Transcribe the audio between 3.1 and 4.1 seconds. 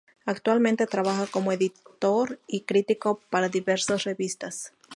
para diversas